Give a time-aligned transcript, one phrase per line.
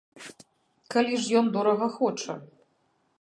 [0.95, 2.33] Калі ж ён дорага хоча.